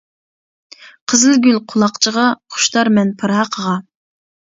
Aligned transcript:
قىزىل 1.13 1.37
گۈل 1.45 1.61
قۇلاقچىغا، 1.73 2.25
خۇشتارمەن 2.57 3.15
پىراقىغا. 3.23 3.81